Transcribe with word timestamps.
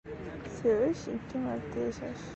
•Sevish— 0.55 1.05
ikki 1.15 1.37
marta 1.45 1.77
yashash. 1.85 2.25